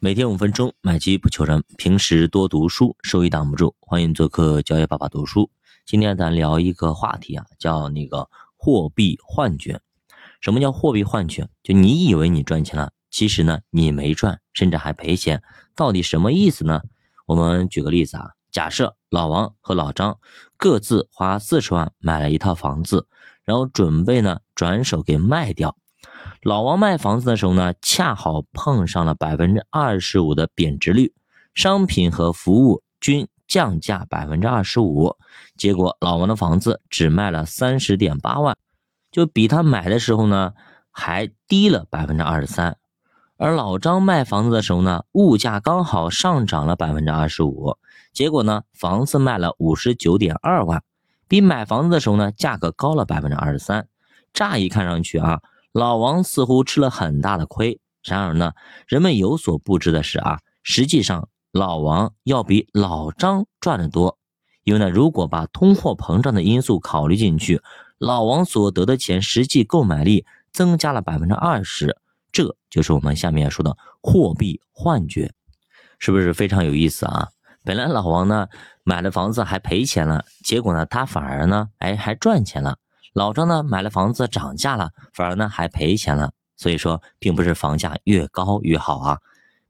[0.00, 1.64] 每天五分钟，买基不求人。
[1.76, 3.74] 平时多读书，收益挡不住。
[3.80, 5.50] 欢迎做客教育爸爸读书。
[5.84, 9.80] 今天咱聊一个话题啊，叫那个货币幻觉。
[10.40, 11.48] 什么叫货币幻觉？
[11.64, 15.42] 就你以为你赚钱了，其实呢你没赚，甚至还赔钱。
[15.74, 16.80] 到底什么意思呢？
[17.26, 20.16] 我们举个例子啊，假设老王和老张
[20.56, 23.08] 各自花四十万买了一套房子，
[23.42, 25.76] 然后准备呢转手给卖掉。
[26.42, 31.12] 老王卖房子的时候呢，恰好碰上了百分之二十五的贬值率，
[31.52, 35.16] 商品和服务均降价百分之二十五，
[35.56, 38.56] 结果老王的房子只卖了三十点八万，
[39.10, 40.52] 就比他买的时候呢
[40.92, 42.76] 还低了百分之二十三。
[43.36, 47.76] 而老张卖房子的时候呢，物价刚好上涨了百分之二十五，
[48.12, 50.82] 结果呢房子卖了五十九点二万，
[51.26, 53.88] 比买房子的时候呢价格高了百分之二十三。
[54.32, 55.40] 乍一看上去啊。
[55.72, 58.52] 老王似乎吃了很大的亏，然而呢，
[58.86, 64.18] 人们有所不知的是啊，实际上老王要比老张赚得多，
[64.64, 67.60] 因为呢，如果把通货膨胀的因素考虑进去，
[67.98, 71.96] 老王所得的钱实际购买力增加了百分之二十，
[72.32, 75.32] 这就是我们下面要说的货币幻觉，
[75.98, 77.28] 是不是非常有意思啊？
[77.64, 78.48] 本来老王呢
[78.84, 82.78] 买了房子还赔钱了，结果呢他反而呢哎还赚钱了。
[83.18, 86.30] 老张呢买了房子涨价了，反而呢还赔钱了。
[86.56, 89.18] 所以说，并不是房价越高越好啊。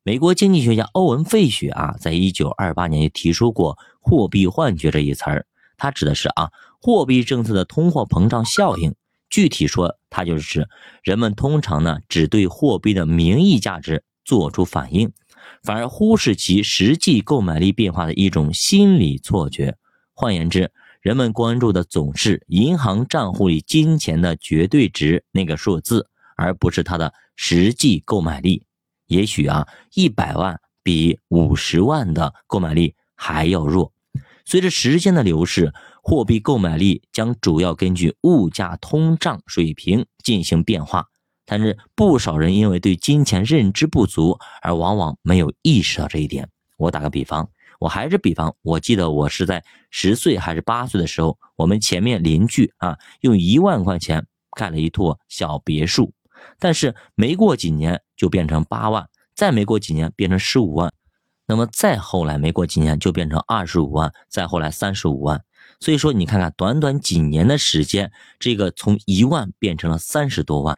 [0.03, 5.47] 美国经济学家欧文·费雪啊，在一九二八年就提出过“货币幻觉”这一词儿，
[5.79, 8.95] 它指的是啊货币政策的通货膨胀效应。
[9.31, 10.69] 具体说，它就是指
[11.03, 15.11] 人们通常呢只对货币的名义价值做出反应，
[15.63, 19.79] 反而忽视其实际购买力变化的一种心理错觉。
[20.13, 28.65] 换言之，人们关注的总是银行账户里金钱的绝对值那个数字，而不是它的实际购买力。
[29.07, 33.93] 也许啊，一百万比五十万的购买力还要弱。
[34.45, 41.07] 随着时间的流逝，货币购买力将主要根据物价通胀水平进行变化。
[41.47, 46.49] 但是不少人因为对金钱认知不足，而往往没有意识到这一点。
[46.77, 47.49] 我打个比方。
[47.79, 56.13] 我还是比方，我记得我是在十岁还是八岁的时候，我们前面邻居啊用一万块钱盖了一座小别墅，
[56.59, 60.93] 但是没过几年就变成八万，再没过几年变成十五万，
[61.47, 65.43] 那么再后来没过几年就变成二十五万，再后来三十五万，
[65.79, 68.11] 所以说你看看短短几年的时间，
[68.41, 70.77] 这个从一万变成了三十多万。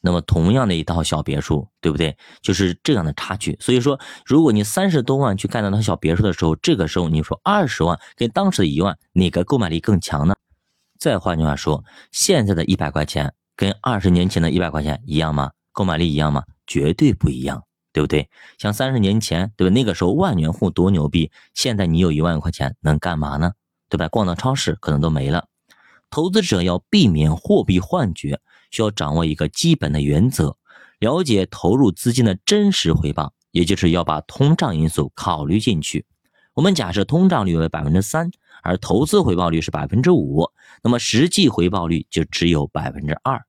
[0.00, 2.16] 那么同样的一套小别墅，对不对？
[2.42, 3.56] 就是这样的差距。
[3.60, 10.34] 所以说，如果你三十多万去盖那套小别墅的时候，这个时候你说二十万跟当时的一万，哪个购买力更强呢？
[10.98, 15.50] 再换句话说，现在的一百块钱跟二十年前的一百块钱一样吗？
[15.72, 16.44] 购买力一样吗？
[16.66, 18.28] 绝对不一样，对不对？
[18.58, 19.74] 像三十年前，对吧？
[19.74, 23.52] 那个时候万元户多牛逼，现在你有一万块钱能干嘛呢？
[23.88, 24.08] 对吧？
[24.08, 25.46] 逛到超市可能都没了。
[26.08, 28.40] 投资者要避免货币幻觉。
[28.76, 30.58] 需要掌握一个基本的原则，
[30.98, 36.04] 了解投入资金的真实回报，也就是要把通胀因素考虑进去。
[36.52, 38.30] 我们假设通胀率为百分之三，
[38.62, 40.50] 而投资回报率是百分之五，
[40.82, 43.40] 那么实际回报率就只有百分之二。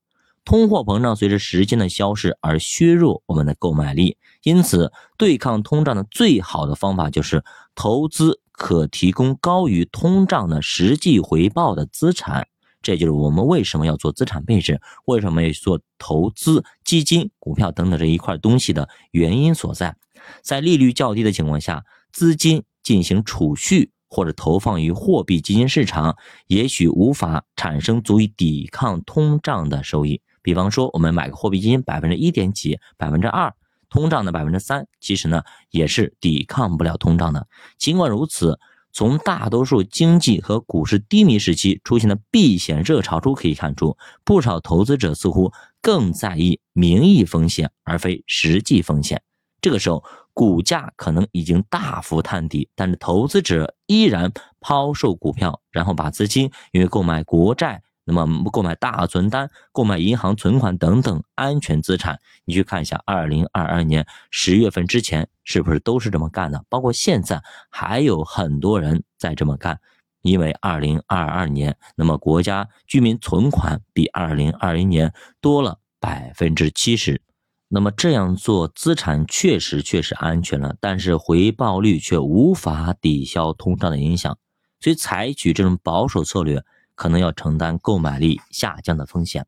[0.46, 12.48] 通货膨胀随着时间的消逝而削弱我们的购买力，因此对抗通胀的最好的方法就是投资可提供高于通胀的实际回报的资产。
[12.80, 19.96] 这就是我们为什么要做资产配置，为什么要做投资基金、股票等等这一块东西的原因所在。
[20.42, 26.16] 在利率较低的情况下，资金进行储蓄或者投放于货币基金市场，
[26.46, 30.20] 也许无法产生足以抵抗通胀的收益。
[30.40, 33.52] 比方说，我们买个货币基金，百分之一点几、百分之二，
[33.90, 37.48] 通胀的百分之三，其实呢也是抵抗不了通胀的。
[37.76, 38.58] 尽管如此。
[38.98, 49.22] 从大多数经济和股市低迷时期出现的避险热潮中可以看出，不少投资者似乎更在意名义风险而非实际风险。
[49.60, 57.80] 这个时候，股价可能已经大幅探底，但是投资者依然抛售股票，然后把资金用于购买国债。
[58.10, 66.64] 那么购买大存单、购买银行存款等等安全资产，你去看一下，二零二二年十月份之前是不是都是这么干的？
[66.70, 69.78] 包括现在还有很多人在这么干，
[70.22, 75.12] 因为二零二二年，那么国家居民存款比二零二一年
[75.42, 77.20] 多了百分之七十，
[77.68, 84.38] 那么这样做资产确实确实安全了，但是回报率却无法抵消通胀的影响，
[84.80, 86.64] 所以采取这种保守策略。
[86.98, 89.46] 可能要承担购买力下降的风险。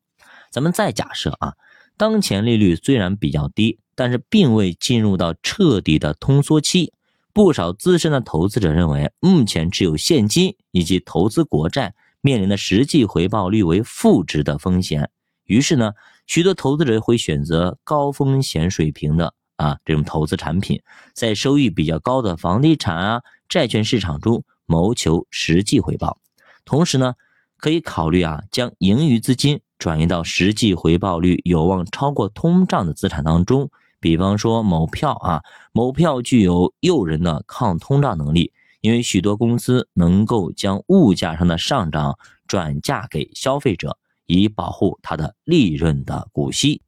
[0.49, 1.53] 咱们再假设啊，
[1.97, 6.93] 当前利率虽然比较低，但是并未进入到彻底的通缩期。
[7.33, 15.09] 不少资深的投资者认为，目前持有现金以及投资国债面临的实际回报率为负值的风险。
[15.45, 15.91] 于是呢，
[16.27, 20.81] 许多投资者会选择高风险水平的啊这种投资产品，
[21.13, 26.17] 在收益比较高的房地产啊、债券市场中谋求实际回报。
[26.63, 27.15] 同时呢，
[27.61, 33.69] 可以考虑啊将盈余资金转移到实际回报率有望超过通胀的资产当中。
[33.99, 42.17] 比方说某票啊，某票具有诱人的抗通胀能力，因为许多公司能够将物价上的上涨
[42.47, 46.81] 转嫁给消费者，以保护它的利润的股息。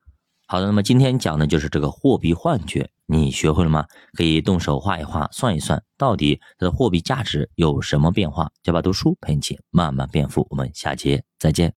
[0.53, 3.87] 好的，那么今天讲的就是这个货币幻觉，你学会了吗？
[4.13, 8.51] 可以动手画一画，算一算，到底它的货币价值有什么变化？
[8.61, 11.71] 这把读书陪你一起慢慢变富，我们下节再见。